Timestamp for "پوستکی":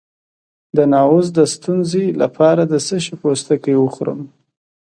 3.21-3.75